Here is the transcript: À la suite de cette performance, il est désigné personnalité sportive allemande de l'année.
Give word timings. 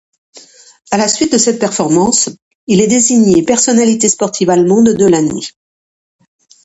À 0.89 0.97
la 0.97 1.07
suite 1.07 1.31
de 1.33 1.37
cette 1.37 1.59
performance, 1.59 2.29
il 2.65 2.81
est 2.81 2.87
désigné 2.87 3.43
personnalité 3.45 4.09
sportive 4.09 4.49
allemande 4.49 4.95
de 4.95 5.05
l'année. 5.05 5.41